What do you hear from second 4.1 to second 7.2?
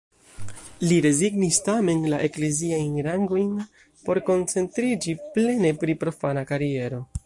koncentriĝi plene pri profana kariero.